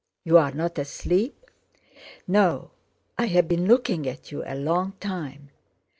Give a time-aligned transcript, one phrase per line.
[0.23, 1.45] "You are not asleep?"
[2.27, 2.71] "No,
[3.19, 5.51] I have been looking at you a long time.